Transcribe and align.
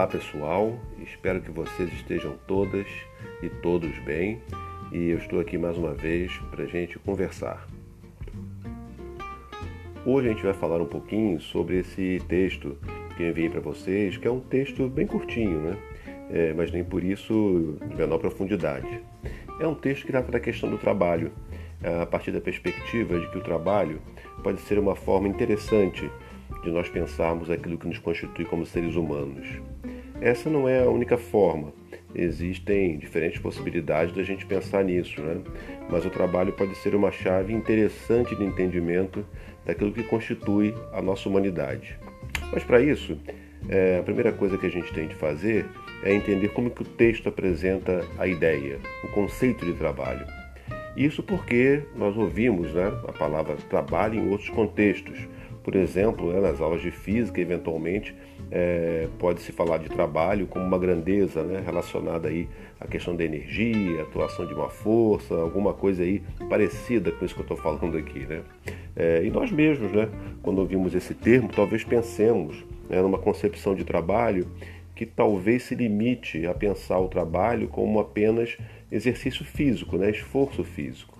Olá 0.00 0.06
pessoal, 0.06 0.80
espero 1.02 1.42
que 1.42 1.50
vocês 1.50 1.92
estejam 1.92 2.34
todas 2.46 2.86
e 3.42 3.50
todos 3.50 3.98
bem 3.98 4.40
e 4.90 5.10
eu 5.10 5.18
estou 5.18 5.38
aqui 5.38 5.58
mais 5.58 5.76
uma 5.76 5.92
vez 5.92 6.32
para 6.50 6.64
a 6.64 6.66
gente 6.66 6.98
conversar. 6.98 7.66
Hoje 10.06 10.28
a 10.28 10.32
gente 10.32 10.42
vai 10.42 10.54
falar 10.54 10.80
um 10.80 10.86
pouquinho 10.86 11.38
sobre 11.38 11.80
esse 11.80 12.18
texto 12.28 12.78
que 13.14 13.24
eu 13.24 13.28
enviei 13.28 13.50
para 13.50 13.60
vocês, 13.60 14.16
que 14.16 14.26
é 14.26 14.30
um 14.30 14.40
texto 14.40 14.88
bem 14.88 15.06
curtinho, 15.06 15.60
né? 15.60 15.76
É, 16.30 16.54
mas 16.54 16.72
nem 16.72 16.82
por 16.82 17.04
isso 17.04 17.76
de 17.86 17.94
menor 17.94 18.16
profundidade. 18.16 19.02
É 19.60 19.66
um 19.66 19.74
texto 19.74 20.06
que 20.06 20.12
trata 20.12 20.32
da 20.32 20.40
questão 20.40 20.70
do 20.70 20.78
trabalho, 20.78 21.30
a 22.00 22.06
partir 22.06 22.30
da 22.30 22.40
perspectiva 22.40 23.20
de 23.20 23.30
que 23.30 23.36
o 23.36 23.42
trabalho 23.42 24.00
pode 24.42 24.62
ser 24.62 24.78
uma 24.78 24.96
forma 24.96 25.28
interessante 25.28 26.10
de 26.62 26.70
nós 26.70 26.88
pensarmos 26.88 27.50
aquilo 27.50 27.78
que 27.78 27.86
nos 27.86 27.98
constitui 27.98 28.44
como 28.44 28.66
seres 28.66 28.94
humanos. 28.94 29.46
Essa 30.20 30.50
não 30.50 30.68
é 30.68 30.82
a 30.82 30.90
única 30.90 31.16
forma. 31.16 31.72
Existem 32.14 32.98
diferentes 32.98 33.40
possibilidades 33.40 34.14
da 34.14 34.22
gente 34.22 34.44
pensar 34.44 34.84
nisso, 34.84 35.20
né? 35.22 35.40
mas 35.88 36.04
o 36.04 36.10
trabalho 36.10 36.52
pode 36.52 36.74
ser 36.76 36.94
uma 36.94 37.10
chave 37.10 37.52
interessante 37.52 38.34
de 38.34 38.44
entendimento 38.44 39.24
daquilo 39.64 39.92
que 39.92 40.02
constitui 40.02 40.74
a 40.92 41.00
nossa 41.00 41.28
humanidade. 41.28 41.98
Mas 42.52 42.64
para 42.64 42.80
isso, 42.80 43.16
é, 43.68 43.98
a 43.98 44.02
primeira 44.02 44.32
coisa 44.32 44.58
que 44.58 44.66
a 44.66 44.70
gente 44.70 44.92
tem 44.92 45.06
de 45.06 45.14
fazer 45.14 45.66
é 46.02 46.12
entender 46.12 46.48
como 46.48 46.70
que 46.70 46.82
o 46.82 46.84
texto 46.84 47.28
apresenta 47.28 48.04
a 48.18 48.26
ideia, 48.26 48.78
o 49.04 49.08
conceito 49.08 49.64
de 49.64 49.74
trabalho. 49.74 50.26
Isso 50.96 51.22
porque 51.22 51.82
nós 51.94 52.16
ouvimos 52.16 52.72
né, 52.72 52.88
a 53.06 53.12
palavra 53.12 53.56
trabalho 53.68 54.18
em 54.18 54.30
outros 54.30 54.50
contextos, 54.50 55.18
por 55.62 55.76
exemplo, 55.76 56.32
né, 56.32 56.40
nas 56.40 56.60
aulas 56.60 56.80
de 56.80 56.90
física, 56.90 57.40
eventualmente, 57.40 58.14
é, 58.50 59.08
pode-se 59.18 59.52
falar 59.52 59.78
de 59.78 59.88
trabalho 59.88 60.46
como 60.46 60.64
uma 60.64 60.78
grandeza 60.78 61.42
né, 61.42 61.62
relacionada 61.64 62.28
aí 62.28 62.48
à 62.80 62.86
questão 62.86 63.14
da 63.14 63.24
energia, 63.24 64.02
atuação 64.02 64.46
de 64.46 64.54
uma 64.54 64.70
força, 64.70 65.34
alguma 65.34 65.74
coisa 65.74 66.02
aí 66.02 66.22
parecida 66.48 67.12
com 67.12 67.24
isso 67.24 67.34
que 67.34 67.40
eu 67.40 67.44
estou 67.44 67.56
falando 67.56 67.96
aqui. 67.96 68.20
Né? 68.20 68.42
É, 68.96 69.22
e 69.24 69.30
nós 69.30 69.50
mesmos, 69.50 69.92
né, 69.92 70.08
quando 70.42 70.58
ouvimos 70.58 70.94
esse 70.94 71.14
termo, 71.14 71.48
talvez 71.54 71.84
pensemos 71.84 72.64
né, 72.88 73.00
numa 73.02 73.18
concepção 73.18 73.74
de 73.74 73.84
trabalho 73.84 74.48
que 74.94 75.06
talvez 75.06 75.62
se 75.64 75.74
limite 75.74 76.46
a 76.46 76.54
pensar 76.54 76.98
o 76.98 77.08
trabalho 77.08 77.68
como 77.68 78.00
apenas 78.00 78.56
exercício 78.90 79.44
físico, 79.44 79.96
né, 79.96 80.10
esforço 80.10 80.64
físico. 80.64 81.18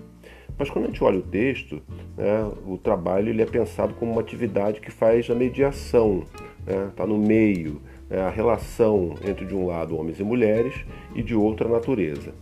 Mas 0.60 0.68
quando 0.68 0.84
a 0.84 0.88
gente 0.88 1.02
olha 1.02 1.18
o 1.18 1.22
texto, 1.22 1.80
né, 2.18 2.52
o 2.66 2.76
trabalho 2.76 3.30
ele 3.30 3.40
é 3.40 3.46
pensado 3.46 3.94
como 3.94 4.12
uma 4.12 4.20
atividade 4.20 4.78
que 4.78 4.90
faz 4.90 5.30
a 5.30 5.34
mediação, 5.34 6.22
está 6.60 6.76
né, 6.76 6.90
tá 6.94 7.06
no 7.06 7.16
meio, 7.16 7.80
né, 8.10 8.20
a 8.20 8.28
relação 8.28 9.14
entre 9.26 9.46
de 9.46 9.54
um 9.54 9.66
lado 9.66 9.96
homens 9.96 10.20
e 10.20 10.22
mulheres 10.22 10.74
e 11.14 11.22
de 11.22 11.34
outro 11.34 11.66
a 11.66 11.70
natureza. 11.70 12.34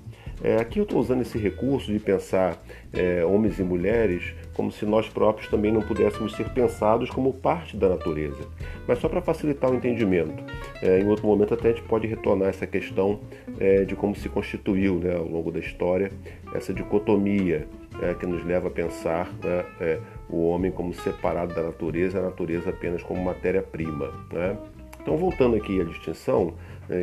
É, 0.43 0.57
aqui 0.57 0.79
eu 0.79 0.85
estou 0.85 1.01
usando 1.01 1.23
esse 1.23 1.37
recurso 1.37 1.93
de 1.93 1.99
pensar 1.99 2.63
é, 2.93 3.25
homens 3.25 3.59
e 3.59 3.63
mulheres 3.63 4.35
como 4.55 4.71
se 4.71 4.87
nós 4.87 5.09
próprios 5.09 5.49
também 5.49 5.73
não 5.73 5.83
pudéssemos 5.83 6.35
ser 6.35 6.49
pensados 6.51 7.11
como 7.11 7.33
parte 7.33 7.77
da 7.77 7.89
natureza. 7.89 8.47
Mas 8.87 8.99
só 8.99 9.09
para 9.09 9.21
facilitar 9.21 9.71
o 9.71 9.75
entendimento. 9.75 10.45
É, 10.83 11.01
em 11.01 11.07
outro 11.07 11.27
momento 11.27 11.55
até 11.55 11.69
a 11.69 11.73
gente 11.73 11.83
pode 11.85 12.07
retornar 12.07 12.49
essa 12.49 12.67
questão 12.67 13.21
é, 13.59 13.85
de 13.85 13.97
como 13.97 14.15
se 14.15 14.29
constituiu 14.29 14.97
né, 14.97 15.17
ao 15.17 15.27
longo 15.27 15.51
da 15.51 15.59
história 15.59 16.11
essa 16.55 16.73
dicotomia 16.73 17.67
é, 18.01 18.15
que 18.15 18.27
nos 18.27 18.45
leva 18.45 18.69
a 18.69 18.71
pensar 18.71 19.33
né, 19.43 19.65
é, 19.81 19.99
o 20.29 20.49
homem 20.49 20.71
como 20.71 20.95
separado 20.95 21.55
da 21.55 21.63
natureza, 21.63 22.19
a 22.19 22.23
natureza 22.23 22.71
apenas 22.71 23.03
como 23.03 23.23
matéria-prima. 23.23 24.13
Né? 24.33 24.57
Então, 25.01 25.17
voltando 25.17 25.57
aqui 25.57 25.81
à 25.81 25.85
distinção 25.85 26.55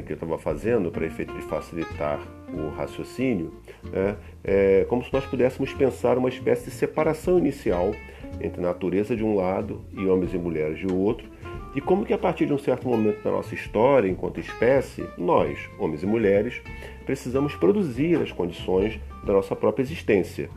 que 0.05 0.13
eu 0.13 0.15
estava 0.15 0.37
fazendo 0.39 0.91
para 0.91 1.05
efeito 1.05 1.31
de 1.33 1.41
facilitar 1.43 2.19
o 2.53 2.69
raciocínio, 2.69 3.53
né, 3.91 4.15
é 4.43 4.85
como 4.87 5.03
se 5.03 5.11
nós 5.11 5.25
pudéssemos 5.25 5.73
pensar 5.73 6.17
uma 6.17 6.29
espécie 6.29 6.65
de 6.65 6.71
separação 6.71 7.37
inicial 7.37 7.93
entre 8.41 8.61
natureza 8.61 9.15
de 9.15 9.23
um 9.23 9.35
lado 9.35 9.81
e 9.93 10.05
homens 10.05 10.33
e 10.33 10.37
mulheres 10.37 10.77
de 10.77 10.91
outro, 10.91 11.27
e 11.75 11.81
como 11.81 12.05
que 12.05 12.13
a 12.13 12.17
partir 12.17 12.45
de 12.45 12.53
um 12.53 12.57
certo 12.57 12.87
momento 12.87 13.21
da 13.21 13.31
nossa 13.31 13.53
história, 13.53 14.09
enquanto 14.09 14.39
espécie, 14.39 15.05
nós, 15.17 15.59
homens 15.77 16.03
e 16.03 16.05
mulheres, 16.05 16.61
precisamos 17.05 17.53
produzir 17.55 18.21
as 18.21 18.31
condições 18.31 18.99
da 19.25 19.33
nossa 19.33 19.55
própria 19.55 19.83
existência, 19.83 20.49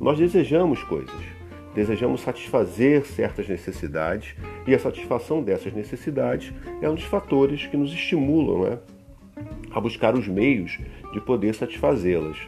nós 0.00 0.18
desejamos 0.18 0.82
coisas, 0.84 1.20
desejamos 1.74 2.20
satisfazer 2.20 3.04
certas 3.04 3.48
necessidades 3.48 4.34
e 4.66 4.74
a 4.74 4.78
satisfação 4.78 5.42
dessas 5.42 5.72
necessidades 5.72 6.52
é 6.80 6.88
um 6.88 6.94
dos 6.94 7.04
fatores 7.04 7.66
que 7.66 7.76
nos 7.76 7.92
estimulam 7.92 8.70
né, 8.70 8.78
a 9.70 9.80
buscar 9.80 10.14
os 10.14 10.26
meios 10.26 10.78
de 11.12 11.20
poder 11.20 11.54
satisfazê-las. 11.54 12.38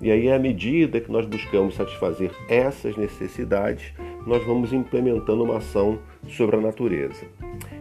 E 0.00 0.10
aí, 0.10 0.30
à 0.30 0.38
medida 0.38 1.00
que 1.00 1.10
nós 1.10 1.26
buscamos 1.26 1.74
satisfazer 1.74 2.30
essas 2.48 2.96
necessidades, 2.96 3.92
nós 4.26 4.44
vamos 4.44 4.72
implementando 4.72 5.42
uma 5.42 5.56
ação 5.56 5.98
sobre 6.28 6.56
a 6.56 6.60
natureza. 6.60 7.26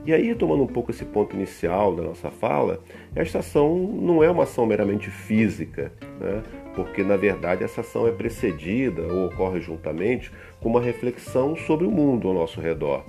E 0.05 0.13
aí, 0.13 0.33
tomando 0.33 0.63
um 0.63 0.67
pouco 0.67 0.89
esse 0.89 1.05
ponto 1.05 1.35
inicial 1.35 1.95
da 1.95 2.01
nossa 2.01 2.31
fala, 2.31 2.79
esta 3.13 3.39
ação 3.39 3.77
não 3.77 4.23
é 4.23 4.31
uma 4.31 4.43
ação 4.43 4.65
meramente 4.65 5.09
física, 5.09 5.91
né? 6.19 6.41
porque 6.73 7.03
na 7.03 7.17
verdade 7.17 7.63
essa 7.63 7.81
ação 7.81 8.07
é 8.07 8.11
precedida 8.11 9.01
ou 9.01 9.25
ocorre 9.25 9.59
juntamente 9.59 10.31
com 10.61 10.69
uma 10.69 10.79
reflexão 10.79 11.55
sobre 11.55 11.85
o 11.85 11.91
mundo 11.91 12.27
ao 12.27 12.33
nosso 12.33 12.61
redor. 12.61 13.03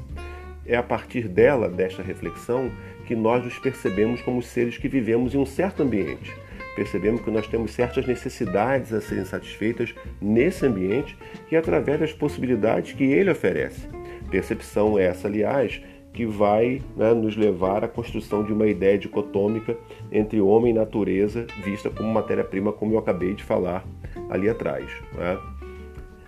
É 0.66 0.76
a 0.76 0.82
partir 0.82 1.28
dela, 1.28 1.68
desta 1.68 2.02
reflexão, 2.02 2.70
que 3.06 3.14
nós 3.14 3.44
nos 3.44 3.58
percebemos 3.58 4.20
como 4.22 4.42
seres 4.42 4.76
que 4.76 4.88
vivemos 4.88 5.34
em 5.34 5.38
um 5.38 5.46
certo 5.46 5.82
ambiente. 5.82 6.34
Percebemos 6.78 7.22
que 7.22 7.30
nós 7.32 7.48
temos 7.48 7.72
certas 7.72 8.06
necessidades 8.06 8.92
a 8.92 9.00
serem 9.00 9.24
satisfeitas 9.24 9.92
nesse 10.20 10.64
ambiente 10.64 11.18
e 11.50 11.56
através 11.56 11.98
das 11.98 12.12
possibilidades 12.12 12.92
que 12.92 13.02
ele 13.02 13.28
oferece. 13.28 13.88
Percepção 14.30 14.96
essa, 14.96 15.26
aliás, 15.26 15.82
que 16.12 16.24
vai 16.24 16.80
né, 16.96 17.12
nos 17.14 17.36
levar 17.36 17.82
à 17.82 17.88
construção 17.88 18.44
de 18.44 18.52
uma 18.52 18.68
ideia 18.68 18.96
dicotômica 18.96 19.76
entre 20.12 20.40
homem 20.40 20.70
e 20.70 20.74
natureza, 20.78 21.48
vista 21.64 21.90
como 21.90 22.12
matéria-prima, 22.12 22.72
como 22.72 22.92
eu 22.92 22.98
acabei 22.98 23.34
de 23.34 23.42
falar 23.42 23.84
ali 24.30 24.48
atrás. 24.48 24.88
Né? 25.14 25.36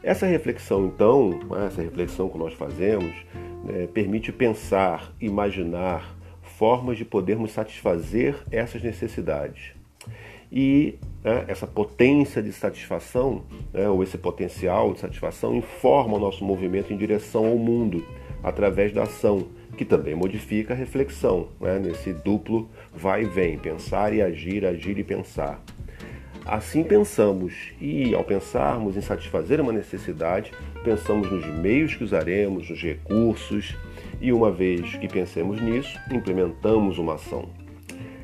Essa 0.03 0.27
reflexão, 0.27 0.87
então, 0.87 1.31
né, 1.49 1.67
essa 1.69 1.81
reflexão 1.81 2.29
que 2.29 2.37
nós 2.37 2.55
fazemos, 2.55 3.15
né, 3.63 3.87
permite 3.95 4.33
pensar, 4.33 5.13
imaginar 5.21 6.13
formas 6.43 6.99
de 6.99 7.05
podermos 7.05 7.53
satisfazer 7.53 8.35
essas 8.51 8.83
necessidades. 8.83 9.79
E 10.53 10.99
né, 11.23 11.45
essa 11.49 11.67
potência 11.67 12.43
de 12.43 12.53
satisfação, 12.53 13.43
né, 13.73 13.89
ou 13.89 14.03
esse 14.03 14.19
potencial 14.19 14.93
de 14.93 15.01
satisfação, 15.01 15.55
informa 15.55 16.17
o 16.17 16.21
nosso 16.21 16.45
movimento 16.45 16.93
em 16.93 16.97
direção 16.97 17.47
ao 17.47 17.57
mundo 17.57 18.05
através 18.43 18.93
da 18.93 19.03
ação 19.03 19.47
que 19.77 19.85
também 19.85 20.15
modifica 20.15 20.75
a 20.75 20.77
reflexão, 20.77 21.49
né? 21.61 21.79
nesse 21.79 22.13
duplo 22.13 22.69
vai 22.95 23.23
e 23.23 23.27
vem, 23.27 23.59
pensar 23.59 24.13
e 24.13 24.21
agir, 24.21 24.67
agir 24.67 24.99
e 24.99 25.05
pensar. 25.05 25.63
Assim 26.45 26.83
pensamos, 26.83 27.55
e 27.81 28.15
ao 28.15 28.25
pensarmos 28.25 28.97
em 28.97 29.01
satisfazer 29.01 29.61
uma 29.61 29.73
necessidade, 29.73 30.53
pensamos 30.83 31.31
nos 31.31 31.47
meios 31.47 31.95
que 31.95 32.03
usaremos, 32.03 32.69
nos 32.69 32.83
recursos, 32.83 33.77
e 34.21 34.33
uma 34.33 34.51
vez 34.51 34.97
que 34.97 35.09
pensemos 35.09 35.61
nisso, 35.61 35.99
implementamos 36.11 36.99
uma 36.99 37.15
ação. 37.15 37.49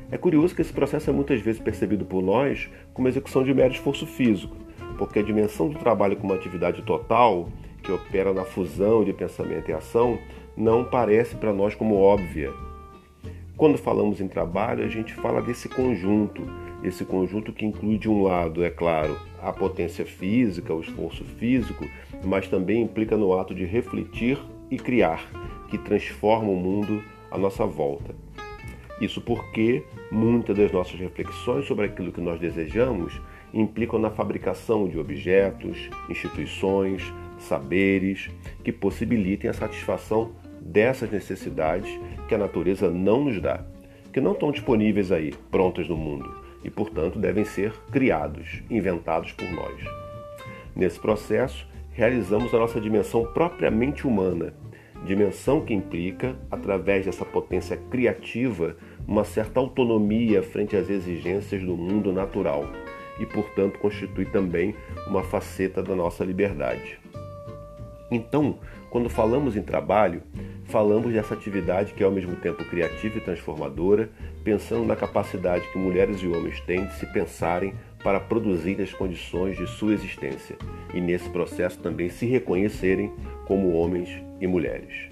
É 0.09 0.17
curioso 0.17 0.55
que 0.55 0.61
esse 0.61 0.71
processo 0.71 1.09
é 1.09 1.13
muitas 1.13 1.41
vezes 1.41 1.61
percebido 1.61 2.05
por 2.05 2.23
nós 2.23 2.69
como 2.93 3.09
execução 3.09 3.43
de 3.43 3.53
mero 3.53 3.73
esforço 3.73 4.07
físico, 4.07 4.55
porque 4.97 5.19
a 5.19 5.23
dimensão 5.23 5.67
do 5.67 5.77
trabalho 5.77 6.15
como 6.15 6.33
atividade 6.33 6.81
total, 6.83 7.49
que 7.83 7.91
opera 7.91 8.33
na 8.33 8.45
fusão 8.45 9.03
de 9.03 9.11
pensamento 9.11 9.69
e 9.69 9.73
ação, 9.73 10.17
não 10.55 10.85
parece 10.85 11.35
para 11.35 11.51
nós 11.51 11.75
como 11.75 11.95
óbvia. 11.95 12.51
Quando 13.57 13.77
falamos 13.77 14.21
em 14.21 14.29
trabalho, 14.29 14.85
a 14.85 14.87
gente 14.87 15.13
fala 15.13 15.41
desse 15.41 15.67
conjunto, 15.67 16.41
esse 16.83 17.03
conjunto 17.03 17.51
que 17.51 17.65
inclui 17.65 17.97
de 17.97 18.09
um 18.09 18.23
lado, 18.23 18.63
é 18.63 18.69
claro, 18.69 19.19
a 19.41 19.51
potência 19.51 20.05
física, 20.05 20.73
o 20.73 20.79
esforço 20.79 21.25
físico, 21.25 21.85
mas 22.23 22.47
também 22.47 22.81
implica 22.81 23.17
no 23.17 23.37
ato 23.37 23.53
de 23.53 23.65
refletir 23.65 24.39
e 24.71 24.77
criar, 24.77 25.29
que 25.69 25.77
transforma 25.77 26.49
o 26.49 26.55
mundo 26.55 27.03
à 27.29 27.37
nossa 27.37 27.65
volta. 27.65 28.26
Isso 28.99 29.21
porque 29.21 29.83
muitas 30.11 30.57
das 30.57 30.71
nossas 30.71 30.99
reflexões 30.99 31.65
sobre 31.65 31.85
aquilo 31.85 32.11
que 32.11 32.21
nós 32.21 32.39
desejamos 32.39 33.21
implicam 33.53 33.99
na 33.99 34.09
fabricação 34.09 34.87
de 34.87 34.97
objetos, 34.97 35.89
instituições, 36.09 37.13
saberes 37.37 38.29
que 38.63 38.71
possibilitem 38.71 39.49
a 39.49 39.53
satisfação 39.53 40.31
dessas 40.59 41.11
necessidades 41.11 41.89
que 42.27 42.35
a 42.35 42.37
natureza 42.37 42.89
não 42.89 43.23
nos 43.23 43.39
dá, 43.41 43.63
que 44.11 44.19
não 44.19 44.33
estão 44.33 44.51
disponíveis 44.51 45.11
aí, 45.11 45.33
prontas 45.51 45.87
no 45.87 45.95
mundo, 45.95 46.43
e 46.63 46.69
portanto 46.69 47.19
devem 47.19 47.45
ser 47.45 47.71
criados, 47.91 48.63
inventados 48.69 49.31
por 49.31 49.49
nós. 49.51 49.75
Nesse 50.75 50.99
processo, 50.99 51.67
realizamos 51.91 52.53
a 52.53 52.59
nossa 52.59 52.81
dimensão 52.81 53.25
propriamente 53.25 54.05
humana, 54.05 54.53
dimensão 55.05 55.61
que 55.61 55.73
implica, 55.73 56.35
através 56.51 57.05
dessa 57.05 57.23
potência 57.23 57.77
criativa, 57.89 58.75
uma 59.07 59.23
certa 59.23 59.59
autonomia 59.59 60.43
frente 60.43 60.75
às 60.75 60.89
exigências 60.89 61.63
do 61.63 61.77
mundo 61.77 62.11
natural 62.11 62.65
e, 63.19 63.25
portanto, 63.25 63.79
constitui 63.79 64.25
também 64.25 64.75
uma 65.07 65.23
faceta 65.23 65.81
da 65.81 65.95
nossa 65.95 66.23
liberdade. 66.23 66.99
Então, 68.11 68.59
quando 68.89 69.09
falamos 69.09 69.55
em 69.55 69.61
trabalho, 69.61 70.21
falamos 70.65 71.13
dessa 71.13 71.33
atividade 71.33 71.93
que 71.93 72.03
é 72.03 72.05
ao 72.05 72.11
mesmo 72.11 72.35
tempo 72.35 72.63
criativa 72.65 73.17
e 73.17 73.21
transformadora, 73.21 74.09
pensando 74.43 74.85
na 74.85 74.95
capacidade 74.95 75.67
que 75.71 75.77
mulheres 75.77 76.21
e 76.21 76.27
homens 76.27 76.59
têm 76.61 76.85
de 76.85 76.93
se 76.95 77.05
pensarem 77.07 77.73
para 78.03 78.19
produzir 78.19 78.81
as 78.81 78.93
condições 78.93 79.57
de 79.57 79.67
sua 79.67 79.93
existência 79.93 80.55
e, 80.93 81.01
nesse 81.01 81.29
processo, 81.29 81.79
também 81.79 82.09
se 82.09 82.25
reconhecerem 82.25 83.11
como 83.45 83.73
homens 83.73 84.09
e 84.39 84.47
mulheres. 84.47 85.09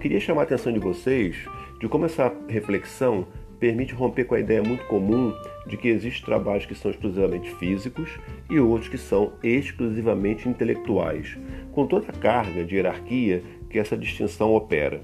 Queria 0.00 0.20
chamar 0.20 0.42
a 0.42 0.44
atenção 0.44 0.72
de 0.72 0.78
vocês 0.78 1.36
de 1.80 1.88
como 1.88 2.06
essa 2.06 2.32
reflexão 2.48 3.26
permite 3.58 3.94
romper 3.94 4.24
com 4.24 4.34
a 4.34 4.40
ideia 4.40 4.62
muito 4.62 4.84
comum 4.86 5.34
de 5.66 5.76
que 5.76 5.88
existem 5.88 6.24
trabalhos 6.24 6.66
que 6.66 6.74
são 6.74 6.90
exclusivamente 6.90 7.50
físicos 7.56 8.10
e 8.48 8.60
outros 8.60 8.88
que 8.88 8.98
são 8.98 9.32
exclusivamente 9.42 10.48
intelectuais, 10.48 11.36
com 11.72 11.86
toda 11.86 12.08
a 12.08 12.12
carga 12.12 12.64
de 12.64 12.76
hierarquia 12.76 13.42
que 13.70 13.78
essa 13.78 13.96
distinção 13.96 14.54
opera. 14.54 15.00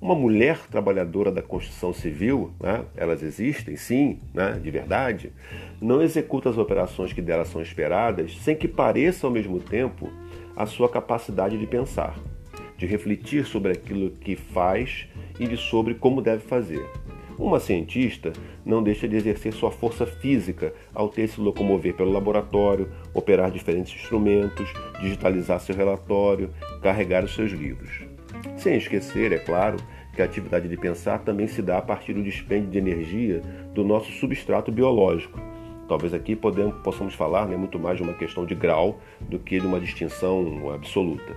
Uma 0.00 0.14
mulher 0.14 0.58
trabalhadora 0.70 1.32
da 1.32 1.40
construção 1.40 1.94
civil, 1.94 2.52
né, 2.60 2.84
elas 2.94 3.22
existem, 3.22 3.74
sim, 3.74 4.20
né, 4.34 4.60
de 4.62 4.70
verdade, 4.70 5.32
não 5.80 6.02
executa 6.02 6.50
as 6.50 6.58
operações 6.58 7.12
que 7.12 7.22
delas 7.22 7.48
são 7.48 7.62
esperadas 7.62 8.36
sem 8.38 8.54
que 8.54 8.68
pareça 8.68 9.26
ao 9.26 9.32
mesmo 9.32 9.58
tempo 9.60 10.10
a 10.54 10.66
sua 10.66 10.90
capacidade 10.90 11.56
de 11.56 11.66
pensar, 11.66 12.18
de 12.76 12.84
refletir 12.84 13.46
sobre 13.46 13.72
aquilo 13.72 14.10
que 14.10 14.36
faz 14.36 15.08
e 15.38 15.46
de 15.46 15.56
sobre 15.56 15.94
como 15.94 16.22
deve 16.22 16.42
fazer. 16.42 16.84
Uma 17.38 17.58
cientista 17.58 18.32
não 18.64 18.82
deixa 18.82 19.08
de 19.08 19.16
exercer 19.16 19.52
sua 19.52 19.70
força 19.70 20.06
física 20.06 20.72
ao 20.94 21.08
ter 21.08 21.28
se 21.28 21.40
locomover 21.40 21.94
pelo 21.94 22.12
laboratório, 22.12 22.88
operar 23.12 23.50
diferentes 23.50 23.92
instrumentos, 23.92 24.72
digitalizar 25.00 25.58
seu 25.58 25.74
relatório, 25.74 26.50
carregar 26.80 27.24
os 27.24 27.34
seus 27.34 27.50
livros. 27.50 28.02
Sem 28.56 28.76
esquecer, 28.76 29.32
é 29.32 29.38
claro, 29.38 29.78
que 30.14 30.22
a 30.22 30.24
atividade 30.24 30.68
de 30.68 30.76
pensar 30.76 31.18
também 31.20 31.48
se 31.48 31.60
dá 31.60 31.78
a 31.78 31.82
partir 31.82 32.12
do 32.12 32.22
dispêndio 32.22 32.70
de 32.70 32.78
energia 32.78 33.40
do 33.74 33.82
nosso 33.82 34.12
substrato 34.12 34.70
biológico. 34.70 35.40
Talvez 35.88 36.14
aqui 36.14 36.36
podemos, 36.36 36.76
possamos 36.82 37.14
falar 37.14 37.46
né, 37.46 37.56
muito 37.56 37.78
mais 37.78 37.96
de 37.96 38.04
uma 38.04 38.14
questão 38.14 38.46
de 38.46 38.54
grau 38.54 39.00
do 39.20 39.38
que 39.38 39.58
de 39.58 39.66
uma 39.66 39.80
distinção 39.80 40.70
absoluta. 40.72 41.36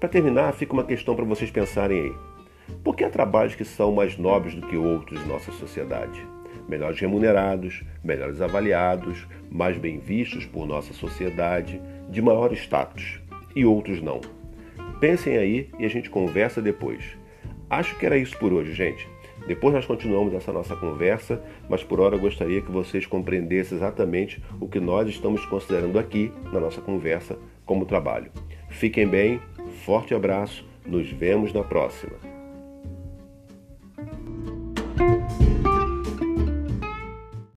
Para 0.00 0.08
terminar, 0.08 0.52
fica 0.52 0.72
uma 0.72 0.84
questão 0.84 1.14
para 1.14 1.24
vocês 1.24 1.50
pensarem 1.50 2.00
aí. 2.00 2.33
Por 2.82 2.96
que 2.96 3.04
há 3.04 3.10
trabalhos 3.10 3.54
que 3.54 3.64
são 3.64 3.92
mais 3.92 4.16
nobres 4.16 4.54
do 4.54 4.66
que 4.66 4.76
outros 4.76 5.20
em 5.20 5.28
nossa 5.28 5.52
sociedade? 5.52 6.26
Melhores 6.68 6.98
remunerados, 6.98 7.82
melhores 8.02 8.40
avaliados, 8.40 9.26
mais 9.50 9.76
bem 9.76 9.98
vistos 9.98 10.46
por 10.46 10.66
nossa 10.66 10.92
sociedade, 10.92 11.80
de 12.08 12.22
maior 12.22 12.52
status, 12.52 13.20
e 13.54 13.64
outros 13.64 14.00
não. 14.00 14.20
Pensem 15.00 15.36
aí 15.36 15.70
e 15.78 15.84
a 15.84 15.88
gente 15.88 16.08
conversa 16.08 16.62
depois. 16.62 17.04
Acho 17.68 17.96
que 17.96 18.06
era 18.06 18.16
isso 18.16 18.38
por 18.38 18.52
hoje, 18.52 18.72
gente. 18.72 19.06
Depois 19.46 19.74
nós 19.74 19.84
continuamos 19.84 20.32
essa 20.32 20.52
nossa 20.52 20.74
conversa, 20.74 21.42
mas 21.68 21.84
por 21.84 22.00
hora 22.00 22.16
eu 22.16 22.20
gostaria 22.20 22.62
que 22.62 22.70
vocês 22.70 23.04
compreendessem 23.04 23.76
exatamente 23.76 24.42
o 24.58 24.66
que 24.66 24.80
nós 24.80 25.08
estamos 25.08 25.44
considerando 25.44 25.98
aqui 25.98 26.32
na 26.50 26.60
nossa 26.60 26.80
conversa 26.80 27.38
como 27.66 27.84
trabalho. 27.84 28.30
Fiquem 28.70 29.06
bem, 29.06 29.40
forte 29.84 30.14
abraço, 30.14 30.66
nos 30.86 31.10
vemos 31.10 31.52
na 31.52 31.62
próxima. 31.62 32.33